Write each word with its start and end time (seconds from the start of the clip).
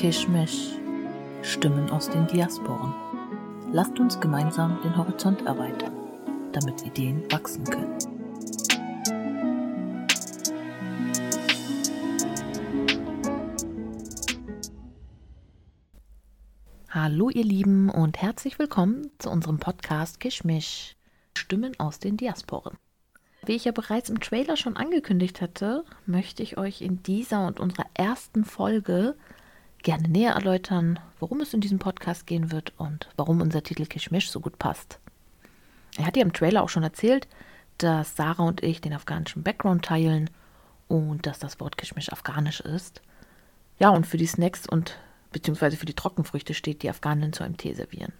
Kishmish. 0.00 0.78
Stimmen 1.42 1.90
aus 1.90 2.08
den 2.08 2.26
Diasporen. 2.26 2.94
Lasst 3.70 4.00
uns 4.00 4.18
gemeinsam 4.18 4.80
den 4.82 4.96
Horizont 4.96 5.42
erweitern, 5.42 5.92
damit 6.52 6.86
Ideen 6.86 7.30
wachsen 7.30 7.64
können. 7.64 7.98
Hallo 16.88 17.28
ihr 17.28 17.44
Lieben 17.44 17.90
und 17.90 18.22
herzlich 18.22 18.58
willkommen 18.58 19.10
zu 19.18 19.28
unserem 19.28 19.58
Podcast 19.58 20.18
Kishmish. 20.18 20.96
Stimmen 21.36 21.78
aus 21.78 21.98
den 21.98 22.16
Diasporen. 22.16 22.78
Wie 23.44 23.52
ich 23.54 23.66
ja 23.66 23.72
bereits 23.72 24.08
im 24.08 24.20
Trailer 24.20 24.56
schon 24.56 24.78
angekündigt 24.78 25.42
hatte, 25.42 25.84
möchte 26.06 26.42
ich 26.42 26.56
euch 26.56 26.80
in 26.80 27.02
dieser 27.02 27.46
und 27.46 27.60
unserer 27.60 27.84
ersten 27.92 28.46
Folge 28.46 29.14
gerne 29.82 30.08
näher 30.08 30.32
erläutern, 30.32 30.98
worum 31.18 31.40
es 31.40 31.54
in 31.54 31.60
diesem 31.60 31.78
Podcast 31.78 32.26
gehen 32.26 32.52
wird 32.52 32.72
und 32.78 33.08
warum 33.16 33.40
unser 33.40 33.62
Titel 33.62 33.86
Kishmish 33.86 34.30
so 34.30 34.40
gut 34.40 34.58
passt. 34.58 34.98
Er 35.96 36.06
hat 36.06 36.16
ja 36.16 36.22
im 36.22 36.32
Trailer 36.32 36.62
auch 36.62 36.68
schon 36.68 36.82
erzählt, 36.82 37.28
dass 37.78 38.16
Sarah 38.16 38.44
und 38.44 38.62
ich 38.62 38.80
den 38.80 38.92
afghanischen 38.92 39.42
Background 39.42 39.84
teilen 39.84 40.30
und 40.88 41.26
dass 41.26 41.38
das 41.38 41.60
Wort 41.60 41.78
Kishmish 41.78 42.10
afghanisch 42.10 42.60
ist. 42.60 43.02
Ja, 43.78 43.90
und 43.90 44.06
für 44.06 44.18
die 44.18 44.26
Snacks 44.26 44.68
und 44.68 44.98
beziehungsweise 45.32 45.76
für 45.76 45.86
die 45.86 45.94
Trockenfrüchte 45.94 46.54
steht, 46.54 46.82
die 46.82 46.90
Afghanen 46.90 47.32
zu 47.32 47.44
einem 47.44 47.56
Tee 47.56 47.72
servieren. 47.72 48.12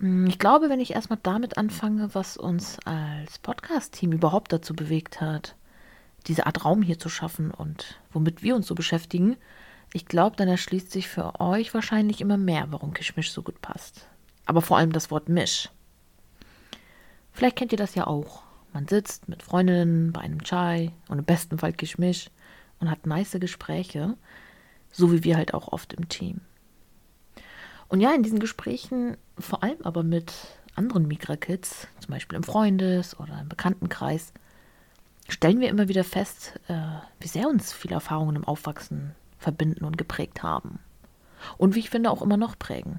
Hm, 0.00 0.26
ich 0.26 0.38
glaube, 0.38 0.68
wenn 0.68 0.80
ich 0.80 0.94
erstmal 0.94 1.18
damit 1.22 1.58
anfange, 1.58 2.14
was 2.14 2.36
uns 2.36 2.78
als 2.84 3.38
Podcast-Team 3.38 4.12
überhaupt 4.12 4.52
dazu 4.52 4.74
bewegt 4.74 5.20
hat, 5.20 5.54
diese 6.26 6.46
Art 6.46 6.64
Raum 6.64 6.82
hier 6.82 6.98
zu 6.98 7.08
schaffen 7.08 7.50
und 7.50 8.00
womit 8.12 8.42
wir 8.42 8.56
uns 8.56 8.66
so 8.66 8.74
beschäftigen, 8.74 9.36
ich 9.92 10.06
glaube, 10.06 10.36
dann 10.36 10.48
erschließt 10.48 10.90
sich 10.90 11.08
für 11.08 11.40
euch 11.40 11.72
wahrscheinlich 11.72 12.20
immer 12.20 12.36
mehr, 12.36 12.66
warum 12.70 12.92
Kishmish 12.92 13.30
so 13.30 13.42
gut 13.42 13.60
passt. 13.62 14.06
Aber 14.44 14.62
vor 14.62 14.76
allem 14.76 14.92
das 14.92 15.10
Wort 15.10 15.28
Misch. 15.28 15.70
Vielleicht 17.32 17.56
kennt 17.56 17.72
ihr 17.72 17.78
das 17.78 17.94
ja 17.94 18.06
auch. 18.06 18.42
Man 18.72 18.88
sitzt 18.88 19.28
mit 19.28 19.42
Freundinnen 19.42 20.12
bei 20.12 20.20
einem 20.20 20.42
Chai 20.42 20.92
und 21.08 21.18
im 21.18 21.24
besten 21.24 21.58
Fall 21.58 21.72
Kishmish 21.72 22.30
und 22.78 22.90
hat 22.90 23.06
nice 23.06 23.36
Gespräche, 23.40 24.16
so 24.92 25.12
wie 25.12 25.24
wir 25.24 25.36
halt 25.36 25.54
auch 25.54 25.68
oft 25.68 25.92
im 25.94 26.08
Team. 26.08 26.40
Und 27.88 28.00
ja, 28.00 28.14
in 28.14 28.22
diesen 28.22 28.38
Gesprächen, 28.38 29.16
vor 29.38 29.62
allem 29.62 29.80
aber 29.82 30.02
mit 30.02 30.32
anderen 30.74 31.06
Migra-Kids, 31.06 31.88
zum 32.00 32.10
Beispiel 32.10 32.36
im 32.36 32.42
Freundes- 32.42 33.18
oder 33.18 33.40
im 33.40 33.48
Bekanntenkreis, 33.48 34.32
stellen 35.28 35.60
wir 35.60 35.68
immer 35.68 35.88
wieder 35.88 36.04
fest, 36.04 36.60
äh, 36.68 36.74
wie 37.20 37.28
sehr 37.28 37.48
uns 37.48 37.72
viele 37.72 37.94
Erfahrungen 37.94 38.36
im 38.36 38.44
Aufwachsen 38.44 39.14
verbinden 39.46 39.84
und 39.84 39.96
geprägt 39.96 40.42
haben. 40.42 40.80
Und 41.56 41.76
wie 41.76 41.78
ich 41.78 41.90
finde, 41.90 42.10
auch 42.10 42.20
immer 42.20 42.36
noch 42.36 42.58
prägen. 42.58 42.98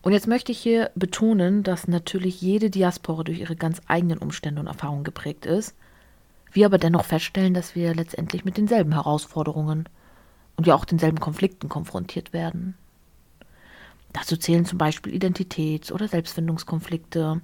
Und 0.00 0.12
jetzt 0.12 0.26
möchte 0.26 0.52
ich 0.52 0.58
hier 0.58 0.90
betonen, 0.94 1.62
dass 1.62 1.86
natürlich 1.86 2.40
jede 2.40 2.70
Diaspora 2.70 3.22
durch 3.22 3.40
ihre 3.40 3.56
ganz 3.56 3.82
eigenen 3.88 4.16
Umstände 4.16 4.58
und 4.58 4.68
Erfahrungen 4.68 5.04
geprägt 5.04 5.44
ist. 5.44 5.76
Wir 6.50 6.64
aber 6.64 6.78
dennoch 6.78 7.04
feststellen, 7.04 7.52
dass 7.52 7.74
wir 7.74 7.94
letztendlich 7.94 8.46
mit 8.46 8.56
denselben 8.56 8.92
Herausforderungen 8.92 9.86
und 10.56 10.66
ja 10.66 10.74
auch 10.74 10.86
denselben 10.86 11.20
Konflikten 11.20 11.68
konfrontiert 11.68 12.32
werden. 12.32 12.74
Dazu 14.14 14.38
zählen 14.38 14.64
zum 14.64 14.78
Beispiel 14.78 15.12
Identitäts- 15.12 15.92
oder 15.92 16.08
Selbstfindungskonflikte 16.08 17.42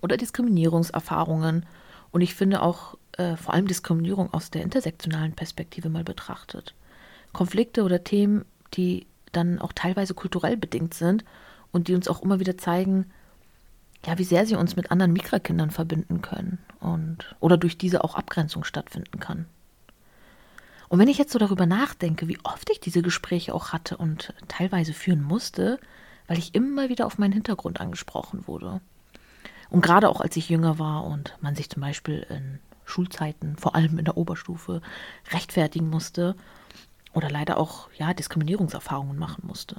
oder 0.00 0.16
Diskriminierungserfahrungen 0.16 1.66
und 2.12 2.20
ich 2.20 2.34
finde 2.34 2.62
auch 2.62 2.96
äh, 3.12 3.36
vor 3.36 3.54
allem 3.54 3.66
Diskriminierung 3.66 4.32
aus 4.32 4.50
der 4.50 4.62
intersektionalen 4.62 5.32
Perspektive 5.32 5.88
mal 5.88 6.04
betrachtet. 6.04 6.74
Konflikte 7.32 7.82
oder 7.82 8.04
Themen, 8.04 8.44
die 8.74 9.06
dann 9.32 9.58
auch 9.58 9.72
teilweise 9.72 10.14
kulturell 10.14 10.56
bedingt 10.56 10.94
sind 10.94 11.24
und 11.72 11.88
die 11.88 11.94
uns 11.94 12.08
auch 12.08 12.22
immer 12.22 12.38
wieder 12.38 12.56
zeigen, 12.58 13.10
ja, 14.06 14.18
wie 14.18 14.24
sehr 14.24 14.46
sie 14.46 14.56
uns 14.56 14.76
mit 14.76 14.90
anderen 14.90 15.12
Migrakindern 15.12 15.70
verbinden 15.70 16.22
können 16.22 16.58
und 16.80 17.34
oder 17.40 17.56
durch 17.56 17.78
diese 17.78 18.04
auch 18.04 18.14
Abgrenzung 18.14 18.64
stattfinden 18.64 19.20
kann. 19.20 19.46
Und 20.88 20.98
wenn 20.98 21.08
ich 21.08 21.16
jetzt 21.16 21.32
so 21.32 21.38
darüber 21.38 21.64
nachdenke, 21.64 22.28
wie 22.28 22.38
oft 22.44 22.68
ich 22.68 22.80
diese 22.80 23.00
Gespräche 23.00 23.54
auch 23.54 23.72
hatte 23.72 23.96
und 23.96 24.34
teilweise 24.48 24.92
führen 24.92 25.22
musste, 25.22 25.78
weil 26.26 26.38
ich 26.38 26.54
immer 26.54 26.90
wieder 26.90 27.06
auf 27.06 27.16
meinen 27.16 27.32
Hintergrund 27.32 27.80
angesprochen 27.80 28.46
wurde. 28.46 28.80
Und 29.72 29.80
gerade 29.80 30.10
auch 30.10 30.20
als 30.20 30.36
ich 30.36 30.50
jünger 30.50 30.78
war 30.78 31.04
und 31.04 31.34
man 31.40 31.56
sich 31.56 31.70
zum 31.70 31.80
Beispiel 31.80 32.26
in 32.28 32.58
Schulzeiten, 32.84 33.56
vor 33.56 33.74
allem 33.74 33.98
in 33.98 34.04
der 34.04 34.18
Oberstufe, 34.18 34.82
rechtfertigen 35.30 35.88
musste 35.88 36.36
oder 37.14 37.30
leider 37.30 37.56
auch 37.56 37.88
ja 37.96 38.12
Diskriminierungserfahrungen 38.12 39.18
machen 39.18 39.44
musste. 39.46 39.76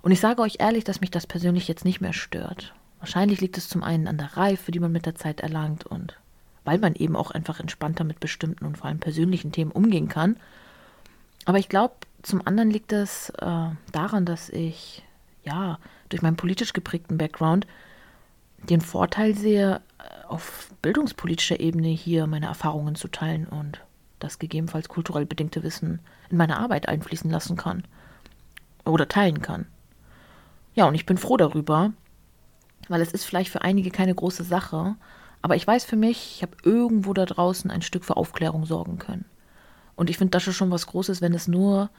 Und 0.00 0.10
ich 0.10 0.20
sage 0.20 0.40
euch 0.40 0.56
ehrlich, 0.58 0.84
dass 0.84 1.02
mich 1.02 1.10
das 1.10 1.26
persönlich 1.26 1.68
jetzt 1.68 1.84
nicht 1.84 2.00
mehr 2.00 2.14
stört. 2.14 2.72
Wahrscheinlich 2.98 3.42
liegt 3.42 3.58
es 3.58 3.68
zum 3.68 3.82
einen 3.82 4.08
an 4.08 4.16
der 4.16 4.38
Reife, 4.38 4.72
die 4.72 4.80
man 4.80 4.90
mit 4.90 5.04
der 5.04 5.16
Zeit 5.16 5.40
erlangt 5.40 5.84
und 5.84 6.16
weil 6.64 6.78
man 6.78 6.94
eben 6.94 7.14
auch 7.14 7.30
einfach 7.30 7.60
entspannter 7.60 8.04
mit 8.04 8.20
bestimmten 8.20 8.64
und 8.64 8.78
vor 8.78 8.86
allem 8.86 9.00
persönlichen 9.00 9.52
Themen 9.52 9.70
umgehen 9.70 10.08
kann. 10.08 10.38
Aber 11.44 11.58
ich 11.58 11.68
glaube, 11.68 11.94
zum 12.22 12.40
anderen 12.46 12.70
liegt 12.70 12.94
es 12.94 13.28
äh, 13.38 13.68
daran, 13.92 14.24
dass 14.24 14.48
ich 14.48 15.02
ja 15.44 15.78
durch 16.08 16.22
meinen 16.22 16.36
politisch 16.36 16.72
geprägten 16.72 17.18
Background 17.18 17.66
den 18.68 18.80
Vorteil 18.80 19.34
sehe, 19.34 19.80
äh, 19.98 20.26
auf 20.26 20.70
bildungspolitischer 20.82 21.60
Ebene 21.60 21.88
hier 21.88 22.26
meine 22.26 22.46
Erfahrungen 22.46 22.94
zu 22.94 23.08
teilen 23.08 23.46
und 23.46 23.80
das 24.18 24.38
gegebenenfalls 24.38 24.88
kulturell 24.88 25.26
bedingte 25.26 25.62
Wissen 25.62 26.00
in 26.30 26.36
meine 26.36 26.58
Arbeit 26.58 26.88
einfließen 26.88 27.30
lassen 27.30 27.56
kann 27.56 27.84
oder 28.84 29.08
teilen 29.08 29.42
kann. 29.42 29.66
Ja, 30.74 30.86
und 30.86 30.94
ich 30.94 31.06
bin 31.06 31.18
froh 31.18 31.36
darüber, 31.36 31.92
weil 32.88 33.00
es 33.00 33.12
ist 33.12 33.24
vielleicht 33.24 33.50
für 33.50 33.62
einige 33.62 33.90
keine 33.90 34.14
große 34.14 34.44
Sache, 34.44 34.96
aber 35.42 35.56
ich 35.56 35.66
weiß 35.66 35.84
für 35.84 35.96
mich, 35.96 36.36
ich 36.36 36.42
habe 36.42 36.56
irgendwo 36.62 37.12
da 37.12 37.26
draußen 37.26 37.70
ein 37.70 37.82
Stück 37.82 38.04
für 38.04 38.16
Aufklärung 38.16 38.64
sorgen 38.64 38.98
können. 38.98 39.24
Und 39.96 40.08
ich 40.08 40.18
finde, 40.18 40.30
das 40.30 40.46
ist 40.46 40.56
schon 40.56 40.70
was 40.70 40.86
Großes, 40.86 41.20
wenn 41.20 41.34
es 41.34 41.48
nur 41.48 41.90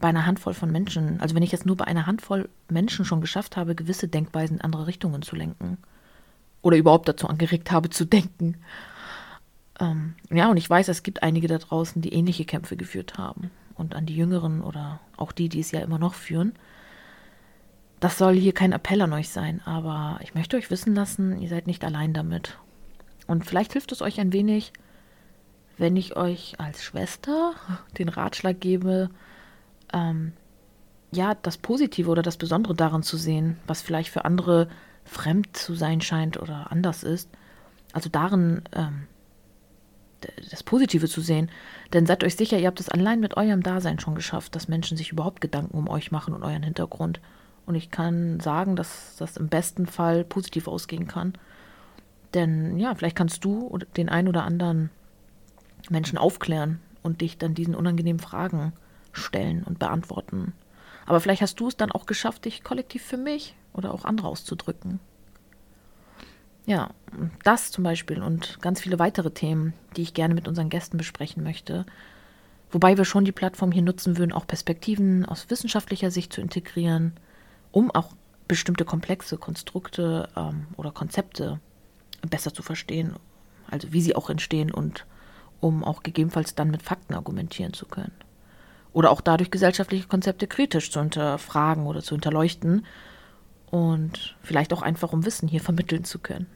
bei 0.00 0.08
einer 0.08 0.26
Handvoll 0.26 0.54
von 0.54 0.70
Menschen, 0.70 1.20
also 1.20 1.34
wenn 1.34 1.42
ich 1.42 1.52
jetzt 1.52 1.66
nur 1.66 1.76
bei 1.76 1.86
einer 1.86 2.06
Handvoll 2.06 2.48
Menschen 2.68 3.04
schon 3.04 3.20
geschafft 3.20 3.56
habe, 3.56 3.74
gewisse 3.74 4.08
Denkweisen 4.08 4.58
in 4.58 4.62
andere 4.62 4.86
Richtungen 4.86 5.22
zu 5.22 5.34
lenken. 5.34 5.78
Oder 6.62 6.76
überhaupt 6.76 7.08
dazu 7.08 7.26
angeregt 7.28 7.70
habe 7.70 7.90
zu 7.90 8.04
denken. 8.04 8.56
Ähm, 9.78 10.14
ja, 10.30 10.50
und 10.50 10.56
ich 10.56 10.68
weiß, 10.68 10.88
es 10.88 11.02
gibt 11.02 11.22
einige 11.22 11.48
da 11.48 11.58
draußen, 11.58 12.02
die 12.02 12.12
ähnliche 12.12 12.44
Kämpfe 12.44 12.76
geführt 12.76 13.16
haben. 13.18 13.50
Und 13.74 13.94
an 13.94 14.04
die 14.04 14.16
Jüngeren 14.16 14.60
oder 14.62 15.00
auch 15.16 15.32
die, 15.32 15.48
die 15.48 15.60
es 15.60 15.70
ja 15.70 15.80
immer 15.80 15.98
noch 15.98 16.14
führen. 16.14 16.52
Das 17.98 18.18
soll 18.18 18.34
hier 18.34 18.52
kein 18.52 18.72
Appell 18.72 19.00
an 19.02 19.12
euch 19.12 19.28
sein, 19.30 19.60
aber 19.64 20.18
ich 20.22 20.34
möchte 20.34 20.56
euch 20.56 20.70
wissen 20.70 20.94
lassen, 20.94 21.40
ihr 21.40 21.48
seid 21.48 21.66
nicht 21.66 21.84
allein 21.84 22.12
damit. 22.12 22.58
Und 23.26 23.46
vielleicht 23.46 23.72
hilft 23.72 23.92
es 23.92 24.02
euch 24.02 24.20
ein 24.20 24.32
wenig, 24.32 24.72
wenn 25.78 25.96
ich 25.96 26.16
euch 26.16 26.58
als 26.58 26.82
Schwester 26.82 27.52
den 27.98 28.08
Ratschlag 28.08 28.60
gebe, 28.60 29.10
ähm, 29.92 30.32
ja, 31.12 31.34
das 31.34 31.58
Positive 31.58 32.10
oder 32.10 32.22
das 32.22 32.36
Besondere 32.36 32.74
daran 32.74 33.02
zu 33.02 33.16
sehen, 33.16 33.56
was 33.66 33.82
vielleicht 33.82 34.10
für 34.10 34.24
andere 34.24 34.68
fremd 35.04 35.56
zu 35.56 35.74
sein 35.74 36.00
scheint 36.00 36.40
oder 36.40 36.70
anders 36.70 37.02
ist. 37.02 37.28
Also 37.92 38.08
darin 38.08 38.62
ähm, 38.72 39.06
das 40.50 40.62
Positive 40.62 41.08
zu 41.08 41.20
sehen. 41.20 41.50
Denn 41.92 42.06
seid 42.06 42.24
euch 42.24 42.36
sicher, 42.36 42.58
ihr 42.58 42.66
habt 42.66 42.80
es 42.80 42.88
allein 42.88 43.20
mit 43.20 43.36
eurem 43.36 43.62
Dasein 43.62 43.98
schon 43.98 44.14
geschafft, 44.14 44.54
dass 44.54 44.68
Menschen 44.68 44.96
sich 44.96 45.12
überhaupt 45.12 45.40
Gedanken 45.40 45.76
um 45.76 45.88
euch 45.88 46.10
machen 46.12 46.34
und 46.34 46.42
euren 46.42 46.62
Hintergrund. 46.62 47.20
Und 47.66 47.74
ich 47.74 47.90
kann 47.90 48.40
sagen, 48.40 48.76
dass 48.76 49.16
das 49.18 49.36
im 49.36 49.48
besten 49.48 49.86
Fall 49.86 50.24
positiv 50.24 50.68
ausgehen 50.68 51.06
kann. 51.06 51.34
Denn 52.34 52.78
ja, 52.78 52.94
vielleicht 52.94 53.16
kannst 53.16 53.44
du 53.44 53.78
den 53.96 54.08
einen 54.08 54.28
oder 54.28 54.44
anderen 54.44 54.90
Menschen 55.88 56.18
aufklären 56.18 56.80
und 57.02 57.20
dich 57.20 57.38
dann 57.38 57.54
diesen 57.54 57.74
unangenehmen 57.74 58.20
Fragen 58.20 58.72
stellen 59.12 59.64
und 59.64 59.78
beantworten. 59.78 60.52
Aber 61.10 61.18
vielleicht 61.18 61.42
hast 61.42 61.58
du 61.58 61.66
es 61.66 61.76
dann 61.76 61.90
auch 61.90 62.06
geschafft, 62.06 62.44
dich 62.44 62.62
kollektiv 62.62 63.02
für 63.02 63.16
mich 63.16 63.56
oder 63.72 63.92
auch 63.92 64.04
andere 64.04 64.28
auszudrücken. 64.28 65.00
Ja, 66.66 66.90
das 67.42 67.72
zum 67.72 67.82
Beispiel 67.82 68.22
und 68.22 68.62
ganz 68.62 68.80
viele 68.80 69.00
weitere 69.00 69.32
Themen, 69.32 69.72
die 69.96 70.02
ich 70.02 70.14
gerne 70.14 70.34
mit 70.34 70.46
unseren 70.46 70.68
Gästen 70.68 70.98
besprechen 70.98 71.42
möchte. 71.42 71.84
Wobei 72.70 72.96
wir 72.96 73.04
schon 73.04 73.24
die 73.24 73.32
Plattform 73.32 73.72
hier 73.72 73.82
nutzen 73.82 74.18
würden, 74.18 74.30
auch 74.30 74.46
Perspektiven 74.46 75.24
aus 75.26 75.50
wissenschaftlicher 75.50 76.12
Sicht 76.12 76.32
zu 76.32 76.40
integrieren, 76.40 77.14
um 77.72 77.90
auch 77.90 78.14
bestimmte 78.46 78.84
komplexe 78.84 79.36
Konstrukte 79.36 80.28
ähm, 80.36 80.68
oder 80.76 80.92
Konzepte 80.92 81.58
besser 82.22 82.54
zu 82.54 82.62
verstehen, 82.62 83.16
also 83.68 83.92
wie 83.92 84.00
sie 84.00 84.14
auch 84.14 84.30
entstehen 84.30 84.70
und 84.70 85.06
um 85.58 85.82
auch 85.82 86.04
gegebenenfalls 86.04 86.54
dann 86.54 86.70
mit 86.70 86.84
Fakten 86.84 87.14
argumentieren 87.14 87.72
zu 87.72 87.86
können. 87.86 88.12
Oder 88.92 89.10
auch 89.10 89.20
dadurch 89.20 89.50
gesellschaftliche 89.50 90.08
Konzepte 90.08 90.46
kritisch 90.46 90.90
zu 90.90 91.00
hinterfragen 91.00 91.86
oder 91.86 92.02
zu 92.02 92.14
hinterleuchten 92.14 92.84
und 93.70 94.36
vielleicht 94.42 94.72
auch 94.72 94.82
einfach 94.82 95.12
um 95.12 95.24
Wissen 95.24 95.48
hier 95.48 95.60
vermitteln 95.60 96.04
zu 96.04 96.18
können. 96.18 96.46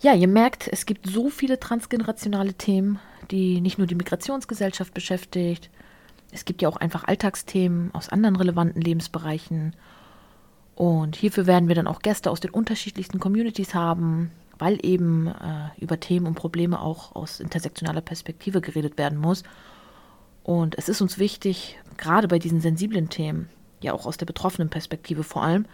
Ja, 0.00 0.14
ihr 0.14 0.28
merkt, 0.28 0.68
es 0.68 0.86
gibt 0.86 1.08
so 1.08 1.30
viele 1.30 1.58
transgenerationale 1.58 2.54
Themen, 2.54 3.00
die 3.30 3.60
nicht 3.60 3.78
nur 3.78 3.86
die 3.86 3.94
Migrationsgesellschaft 3.94 4.92
beschäftigt. 4.92 5.70
Es 6.32 6.44
gibt 6.44 6.62
ja 6.62 6.68
auch 6.68 6.76
einfach 6.76 7.04
Alltagsthemen 7.04 7.94
aus 7.94 8.10
anderen 8.10 8.36
relevanten 8.36 8.82
Lebensbereichen. 8.82 9.74
Und 10.74 11.16
hierfür 11.16 11.46
werden 11.46 11.68
wir 11.68 11.74
dann 11.74 11.86
auch 11.86 12.00
Gäste 12.00 12.30
aus 12.30 12.40
den 12.40 12.50
unterschiedlichsten 12.50 13.18
Communities 13.18 13.74
haben, 13.74 14.30
weil 14.58 14.78
eben 14.84 15.28
äh, 15.28 15.70
über 15.78 15.98
Themen 15.98 16.26
und 16.26 16.34
Probleme 16.34 16.80
auch 16.80 17.16
aus 17.16 17.40
intersektionaler 17.40 18.02
Perspektive 18.02 18.60
geredet 18.60 18.98
werden 18.98 19.18
muss. 19.18 19.42
Und 20.46 20.78
es 20.78 20.88
ist 20.88 21.00
uns 21.00 21.18
wichtig, 21.18 21.76
gerade 21.96 22.28
bei 22.28 22.38
diesen 22.38 22.60
sensiblen 22.60 23.08
Themen, 23.08 23.48
ja 23.80 23.92
auch 23.92 24.06
aus 24.06 24.16
der 24.16 24.26
betroffenen 24.26 24.70
Perspektive 24.70 25.24
vor 25.24 25.42
allem, 25.42 25.66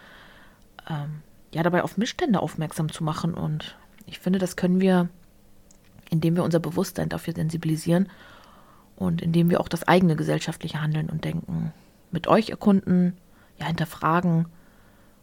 ähm, 0.88 1.20
ja 1.52 1.62
dabei 1.62 1.82
auf 1.82 1.98
Missstände 1.98 2.40
aufmerksam 2.40 2.90
zu 2.90 3.04
machen. 3.04 3.34
Und 3.34 3.76
ich 4.06 4.19
finde, 4.19 4.38
das 4.38 4.56
können 4.56 4.80
wir, 4.80 5.10
indem 6.08 6.36
wir 6.36 6.42
unser 6.42 6.58
Bewusstsein 6.58 7.10
dafür 7.10 7.34
sensibilisieren 7.34 8.08
und 8.96 9.20
indem 9.20 9.50
wir 9.50 9.60
auch 9.60 9.69
das 9.69 9.86
eigene 9.86 10.16
gesellschaftliche 10.16 10.80
Handeln 10.80 11.10
und 11.10 11.26
Denken 11.26 11.74
mit 12.10 12.26
euch 12.26 12.48
erkunden, 12.48 13.19
ja 13.58 13.66
hinterfragen 13.66 14.46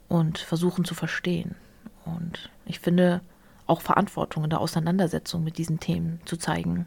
und 0.10 0.38
versuchen 0.38 0.86
zu 0.86 0.94
verstehen. 0.94 1.56
Und 2.06 2.52
ich 2.68 2.80
finde, 2.80 3.22
auch 3.66 3.82
Verantwortung 3.82 4.44
in 4.44 4.52
der 4.52 4.62
Auseinandersetzung 4.62 5.44
mit 5.44 5.58
diesen 5.58 5.80
Themen 5.80 6.22
zu 6.26 6.38
zeigen 6.38 6.86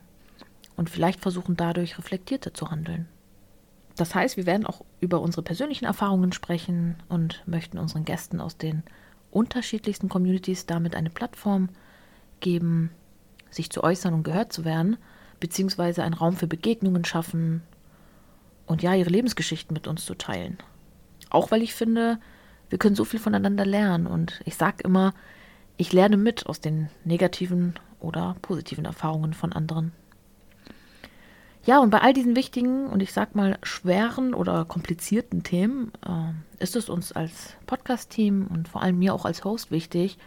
und 0.77 0.91
vielleicht 0.91 1.21
versuchen 1.21 1.57
dadurch 1.57 1.99
reflektierter 1.99 2.55
zu 2.55 2.71
handeln. 2.71 3.09
Das 3.97 4.15
heißt, 4.15 4.37
wir 4.37 4.47
werden 4.47 4.67
auch 4.67 4.85
über 5.01 5.21
unsere 5.21 5.43
persönlichen 5.43 5.85
Erfahrungen 5.85 6.33
sprechen 6.33 6.97
und 7.09 7.43
möchten 7.47 7.79
unseren 7.79 8.05
Gästen 8.05 8.41
aus 8.41 8.57
den 8.57 8.83
unterschiedlichsten 9.31 10.09
Communities 10.09 10.67
damit 10.67 10.95
eine 10.95 11.11
Plattform 11.11 11.69
geben, 12.41 12.91
sich 13.51 13.71
zu 13.71 13.85
äußern 13.85 14.15
und 14.15 14.23
gehört 14.23 14.53
zu 14.53 14.65
werden, 14.65 14.97
beziehungsweise 15.41 16.03
einen 16.03 16.15
Raum 16.15 16.37
für 16.37 16.47
Begegnungen 16.47 17.05
schaffen 17.05 17.63
und 18.67 18.83
ja, 18.83 18.95
ihre 18.95 19.11
Lebensgeschichten 19.11 19.75
mit 19.75 19.87
uns 19.87 20.05
zu 20.05 20.15
teilen. 20.15 20.59
Auch 21.31 21.51
weil 21.51 21.63
ich 21.63 21.75
finde, 21.75 22.19
wir 22.71 22.79
können 22.79 22.97
so 22.97 23.05
viel 23.05 23.21
voneinander 23.21 23.67
lernen 23.67 24.07
und 24.07 24.41
ich 24.45 24.57
sage 24.57 24.85
immer, 24.85 25.13
ich 25.77 25.93
lerne 25.93 26.17
mit 26.17 26.47
aus 26.47 26.61
den 26.61 26.89
negativen 27.05 27.75
oder 28.01 28.37
positiven 28.43 28.85
Erfahrungen 28.85 29.35
von 29.35 29.53
anderen. 29.53 29.93
Ja, 31.65 31.79
und 31.79 31.91
bei 31.91 32.01
all 32.01 32.13
diesen 32.13 32.35
wichtigen 32.35 32.87
und 32.89 33.03
ich 33.03 33.13
sag 33.13 33.37
mal 33.37 33.57
schweren 33.63 34.35
oder 34.35 34.65
komplizierten 34.65 35.45
Themen 35.45 35.93
äh, 36.05 36.63
ist 36.63 36.75
es 36.75 36.89
uns 36.89 37.13
als 37.13 37.55
Podcast-Team 37.67 38.49
und 38.49 38.69
vor 38.69 38.83
allem 38.83 38.99
mir 38.99 39.15
auch 39.15 39.25
als 39.25 39.45
Host 39.45 39.71
wichtig, 39.71 40.19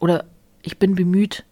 oder 0.00 0.24
ich 0.62 0.78
bin 0.78 0.94
bemüht, 0.94 1.44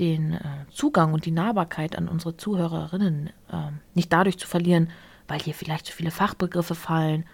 den 0.00 0.32
äh, 0.32 0.40
Zugang 0.72 1.12
und 1.12 1.24
die 1.24 1.30
Nahbarkeit 1.30 1.96
an 1.96 2.08
unsere 2.08 2.36
Zuhörerinnen 2.36 3.28
äh, 3.50 3.70
nicht 3.94 4.12
dadurch 4.12 4.38
zu 4.38 4.48
verlieren, 4.48 4.90
weil 5.28 5.40
hier 5.40 5.54
vielleicht 5.54 5.86
zu 5.86 5.92
viele 5.92 6.10
Fachbegriffe 6.10 6.74
fallen, 6.74 7.24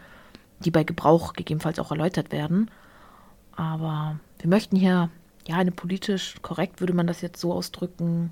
die 0.58 0.70
bei 0.70 0.84
Gebrauch 0.84 1.32
gegebenenfalls 1.32 1.78
auch 1.78 1.90
erläutert 1.90 2.32
werden. 2.32 2.70
Aber 3.56 4.20
wir 4.38 4.50
möchten 4.50 4.76
hier 4.76 5.08
ja, 5.48 5.56
eine 5.56 5.72
politisch 5.72 6.36
korrekt 6.42 6.80
würde 6.80 6.92
man 6.92 7.06
das 7.06 7.22
jetzt 7.22 7.40
so 7.40 7.52
ausdrücken, 7.52 8.30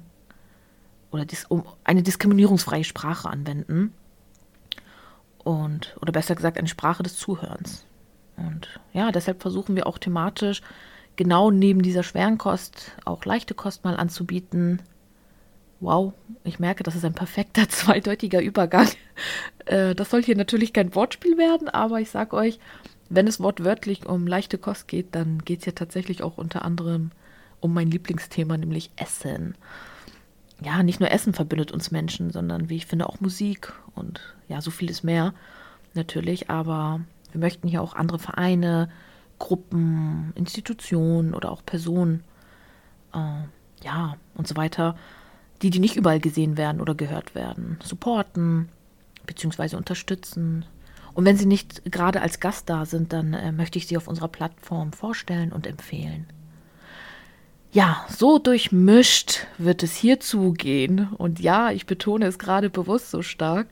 oder 1.11 1.25
dis, 1.25 1.45
um 1.45 1.65
eine 1.85 2.03
diskriminierungsfreie 2.03 2.85
Sprache 2.85 3.29
anwenden. 3.29 3.95
Und, 5.39 5.97
oder 6.01 6.13
besser 6.13 6.35
gesagt, 6.35 6.59
eine 6.59 6.69
Sprache 6.69 7.03
des 7.03 7.17
Zuhörens. 7.17 7.85
Und 8.37 8.81
ja, 8.93 9.11
deshalb 9.11 9.43
versuchen 9.43 9.77
wir 9.77 9.87
auch 9.87 9.99
thematisch 9.99 10.63
genau 11.17 11.51
neben 11.51 11.83
dieser 11.83 12.03
schweren 12.03 12.39
Kost 12.39 12.93
auch 13.05 13.25
leichte 13.25 13.55
Kost 13.55 13.85
mal 13.85 13.97
anzubieten. 13.97 14.81
Wow, 15.81 16.13
ich 16.45 16.59
merke, 16.59 16.83
das 16.83 16.95
ist 16.95 17.05
ein 17.05 17.15
perfekter 17.15 17.69
zweideutiger 17.69 18.41
Übergang. 18.41 18.89
Äh, 19.67 19.95
das 19.95 20.11
soll 20.11 20.23
hier 20.23 20.37
natürlich 20.37 20.73
kein 20.73 20.95
Wortspiel 20.95 21.37
werden, 21.37 21.69
aber 21.69 22.01
ich 22.01 22.11
sage 22.11 22.37
euch, 22.37 22.59
wenn 23.11 23.27
es 23.27 23.41
wortwörtlich 23.41 24.07
um 24.07 24.27
leichte 24.27 24.59
Kost 24.59 24.87
geht, 24.87 25.15
dann 25.15 25.39
geht 25.45 25.61
es 25.61 25.67
ja 25.67 25.73
tatsächlich 25.73 26.23
auch 26.23 26.37
unter 26.39 26.65
anderem 26.65 27.11
um 27.61 27.75
mein 27.75 27.91
Lieblingsthema, 27.91 28.57
nämlich 28.57 28.91
Essen. 28.97 29.55
Ja, 30.61 30.83
nicht 30.83 31.01
nur 31.01 31.11
Essen 31.11 31.35
verbindet 31.35 31.71
uns 31.71 31.91
Menschen, 31.91 32.31
sondern 32.31 32.69
wie 32.69 32.77
ich 32.77 32.87
finde 32.87 33.09
auch 33.09 33.21
Musik 33.21 33.73
und 33.95 34.21
ja, 34.49 34.61
so 34.61 34.71
vieles 34.71 35.03
mehr 35.03 35.35
natürlich. 35.95 36.51
Aber 36.51 37.01
wir 37.31 37.41
möchten 37.41 37.69
hier 37.69 37.83
auch 37.83 37.95
andere 37.95 38.19
Vereine, 38.19 38.91
Gruppen, 39.39 40.33
Institutionen 40.35 41.35
oder 41.35 41.53
auch 41.53 41.65
Personen, 41.65 42.25
äh, 43.15 43.43
ja, 43.85 44.17
und 44.35 44.49
so 44.49 44.57
weiter, 44.57 44.97
die, 45.63 45.71
die 45.71 45.79
nicht 45.79 45.97
überall 45.97 46.21
gesehen 46.21 46.57
werden 46.57 46.81
oder 46.81 46.95
gehört 46.95 47.37
werden, 47.37 47.79
supporten 47.83 48.69
bzw. 49.27 49.77
unterstützen 49.77 50.65
und 51.19 51.25
wenn 51.25 51.37
Sie 51.37 51.47
nicht 51.47 51.91
gerade 51.91 52.23
als 52.23 52.39
Gast 52.39 52.71
da 52.71 52.87
sind, 52.87 53.13
dann 53.13 53.35
äh, 53.35 53.51
möchte 53.51 53.77
ich 53.77 53.89
Sie 53.89 53.97
auf 53.97 54.07
unserer 54.07 54.29
Plattform 54.29 54.93
vorstellen 54.93 55.51
und 55.53 55.67
empfehlen. 55.67 56.29
Ja, 57.71 58.07
so 58.09 58.39
durchmischt 58.39 59.47
wird 59.59 59.83
es 59.83 59.95
hier 59.95 60.21
zugehen. 60.21 61.09
Und 61.19 61.41
ja, 61.41 61.71
ich 61.71 61.87
betone 61.87 62.27
es 62.27 62.39
gerade 62.39 62.71
bewusst 62.71 63.11
so 63.11 63.23
stark, 63.23 63.69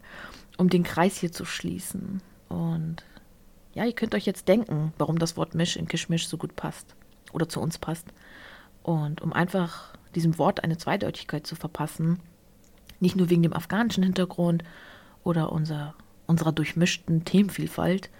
um 0.58 0.68
den 0.68 0.82
Kreis 0.82 1.16
hier 1.16 1.32
zu 1.32 1.44
schließen. 1.44 2.20
Und 2.48 3.04
ja, 3.74 3.84
ihr 3.84 3.94
könnt 3.94 4.14
euch 4.14 4.26
jetzt 4.26 4.48
denken, 4.48 4.92
warum 4.98 5.18
das 5.18 5.36
Wort 5.36 5.54
Misch 5.54 5.76
in 5.76 5.88
Kischmisch 5.88 6.28
so 6.28 6.36
gut 6.36 6.56
passt 6.56 6.94
oder 7.32 7.48
zu 7.48 7.60
uns 7.60 7.78
passt. 7.78 8.06
Und 8.82 9.22
um 9.22 9.32
einfach 9.32 9.94
diesem 10.14 10.38
Wort 10.38 10.62
eine 10.62 10.78
Zweideutigkeit 10.78 11.46
zu 11.46 11.56
verpassen, 11.56 12.20
nicht 13.00 13.16
nur 13.16 13.30
wegen 13.30 13.42
dem 13.42 13.52
afghanischen 13.52 14.02
Hintergrund 14.02 14.62
oder 15.24 15.52
unser 15.52 15.94
unserer 16.26 16.52
durchmischten 16.52 17.24
Themenvielfalt, 17.24 18.10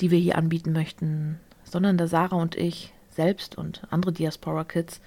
die 0.00 0.10
wir 0.10 0.18
hier 0.18 0.36
anbieten 0.36 0.72
möchten, 0.72 1.40
sondern 1.64 1.96
da 1.96 2.06
Sarah 2.06 2.36
und 2.36 2.56
ich 2.56 2.92
selbst 3.18 3.58
und 3.58 3.82
andere 3.90 4.12
Diaspora 4.12 4.62
Kids, 4.62 5.00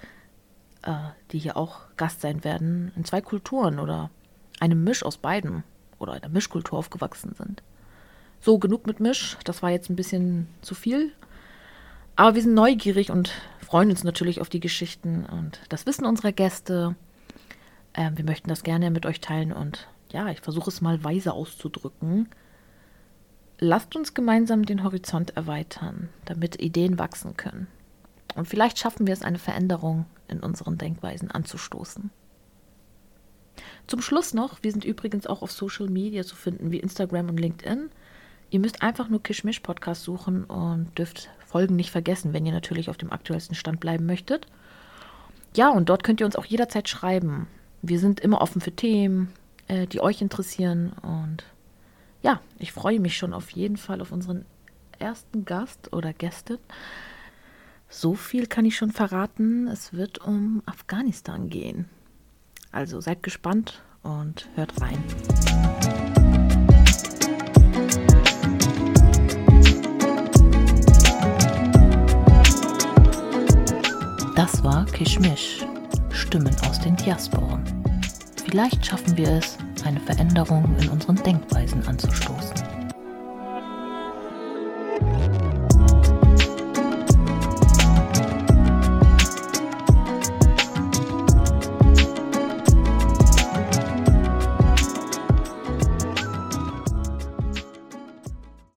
äh, 0.82 0.92
die 1.30 1.38
hier 1.38 1.56
auch 1.56 1.80
Gast 1.96 2.20
sein 2.20 2.44
werden, 2.44 2.92
in 2.94 3.06
zwei 3.06 3.22
Kulturen 3.22 3.78
oder 3.78 4.10
einem 4.60 4.84
Misch 4.84 5.02
aus 5.02 5.16
beiden 5.16 5.64
oder 5.98 6.12
einer 6.12 6.28
Mischkultur 6.28 6.78
aufgewachsen 6.78 7.34
sind. 7.34 7.62
So, 8.40 8.58
genug 8.58 8.86
mit 8.86 9.00
Misch, 9.00 9.38
das 9.44 9.62
war 9.62 9.70
jetzt 9.70 9.88
ein 9.88 9.96
bisschen 9.96 10.46
zu 10.60 10.74
viel. 10.74 11.12
Aber 12.16 12.34
wir 12.34 12.42
sind 12.42 12.52
neugierig 12.52 13.10
und 13.10 13.32
freuen 13.64 13.88
uns 13.88 14.04
natürlich 14.04 14.42
auf 14.42 14.50
die 14.50 14.60
Geschichten 14.60 15.24
und 15.24 15.60
das 15.70 15.86
Wissen 15.86 16.04
unserer 16.04 16.32
Gäste. 16.32 16.94
Äh, 17.94 18.10
wir 18.14 18.26
möchten 18.26 18.50
das 18.50 18.62
gerne 18.62 18.90
mit 18.90 19.06
euch 19.06 19.22
teilen 19.22 19.52
und 19.52 19.88
ja, 20.12 20.28
ich 20.28 20.40
versuche 20.40 20.68
es 20.68 20.82
mal 20.82 21.02
weise 21.02 21.32
auszudrücken. 21.32 22.28
Lasst 23.58 23.96
uns 23.96 24.12
gemeinsam 24.12 24.66
den 24.66 24.84
Horizont 24.84 25.34
erweitern, 25.36 26.10
damit 26.26 26.60
Ideen 26.60 26.98
wachsen 26.98 27.38
können. 27.38 27.68
Und 28.34 28.46
vielleicht 28.46 28.78
schaffen 28.78 29.06
wir 29.06 29.14
es, 29.14 29.22
eine 29.22 29.38
Veränderung 29.38 30.06
in 30.28 30.40
unseren 30.40 30.78
Denkweisen 30.78 31.30
anzustoßen. 31.30 32.10
Zum 33.86 34.00
Schluss 34.00 34.32
noch, 34.32 34.62
wir 34.62 34.72
sind 34.72 34.84
übrigens 34.84 35.26
auch 35.26 35.42
auf 35.42 35.52
Social 35.52 35.88
Media 35.88 36.24
zu 36.24 36.36
finden, 36.36 36.70
wie 36.70 36.78
Instagram 36.78 37.28
und 37.28 37.38
LinkedIn. 37.38 37.90
Ihr 38.50 38.60
müsst 38.60 38.82
einfach 38.82 39.08
nur 39.08 39.22
Kishmish 39.22 39.60
Podcast 39.60 40.02
suchen 40.02 40.44
und 40.44 40.96
dürft 40.98 41.30
Folgen 41.46 41.76
nicht 41.76 41.90
vergessen, 41.90 42.32
wenn 42.32 42.46
ihr 42.46 42.52
natürlich 42.52 42.88
auf 42.88 42.96
dem 42.96 43.12
aktuellsten 43.12 43.54
Stand 43.54 43.80
bleiben 43.80 44.06
möchtet. 44.06 44.46
Ja, 45.54 45.70
und 45.70 45.88
dort 45.88 46.02
könnt 46.04 46.20
ihr 46.20 46.26
uns 46.26 46.36
auch 46.36 46.46
jederzeit 46.46 46.88
schreiben. 46.88 47.46
Wir 47.82 47.98
sind 47.98 48.20
immer 48.20 48.40
offen 48.40 48.60
für 48.60 48.72
Themen, 48.72 49.32
äh, 49.68 49.86
die 49.86 50.00
euch 50.00 50.22
interessieren. 50.22 50.92
Und 51.02 51.44
ja, 52.22 52.40
ich 52.58 52.72
freue 52.72 53.00
mich 53.00 53.16
schon 53.16 53.34
auf 53.34 53.50
jeden 53.50 53.76
Fall 53.76 54.00
auf 54.00 54.12
unseren 54.12 54.46
ersten 54.98 55.44
Gast 55.44 55.92
oder 55.92 56.12
Gästin. 56.12 56.58
So 57.94 58.14
viel 58.14 58.46
kann 58.46 58.64
ich 58.64 58.74
schon 58.74 58.90
verraten. 58.90 59.68
Es 59.68 59.92
wird 59.92 60.18
um 60.26 60.62
Afghanistan 60.64 61.50
gehen. 61.50 61.90
Also 62.72 63.02
seid 63.02 63.22
gespannt 63.22 63.82
und 64.02 64.48
hört 64.54 64.80
rein. 64.80 64.96
Das 74.34 74.64
war 74.64 74.86
Kishmish, 74.86 75.66
Stimmen 76.10 76.56
aus 76.66 76.80
den 76.80 76.96
Diasporen. 76.96 77.62
Vielleicht 78.42 78.86
schaffen 78.86 79.18
wir 79.18 79.32
es, 79.32 79.58
eine 79.84 80.00
Veränderung 80.00 80.74
in 80.80 80.88
unseren 80.88 81.16
Denkweisen 81.16 81.86
anzustoßen. 81.86 82.81